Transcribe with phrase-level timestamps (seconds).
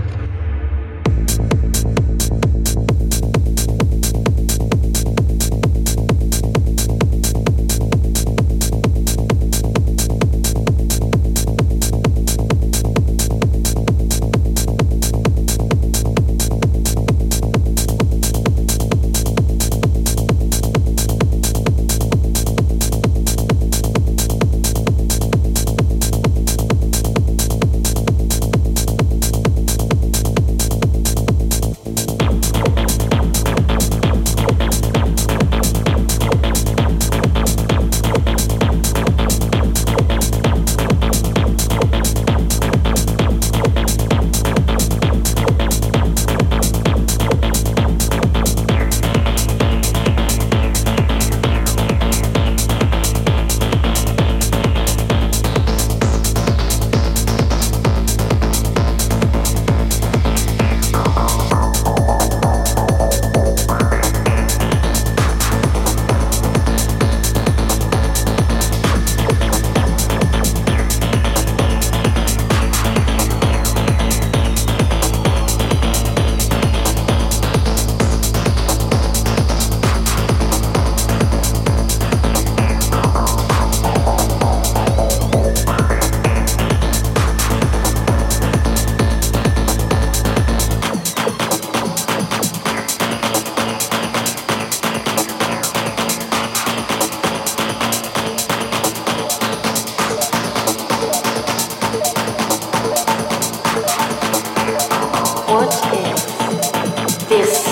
[107.30, 107.69] this.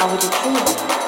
[0.00, 0.99] How would it feel?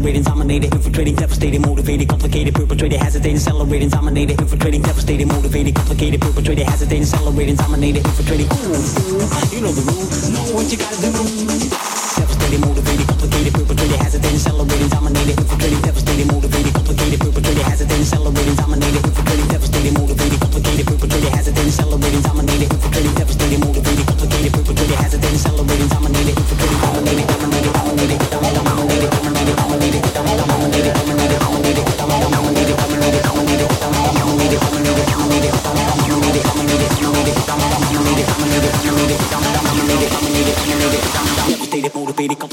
[0.00, 6.20] Hesitating, celebrating, dominated, infiltrating, devastated, motivated, complicated, perpetrated, hesitating, celebrating, dominated, infiltrating, devastated, motivated, complicated,
[6.20, 8.46] perpetrated, hesitating, celebrating, dominated, infiltrating.
[8.46, 8.80] Ooh,
[9.52, 11.12] you know the rule, know what you gotta do.
[12.16, 19.04] Devastated, motivated, complicated, perpetrated, hesitating, celebrating, dominated, infiltrating, devastated, motivated, complicated, perpetrated, hesitating, celebrating, dominated,
[19.04, 22.39] infiltrating, devastated, motivated, complicated, perpetrated, hesitating, celebrating, dominated,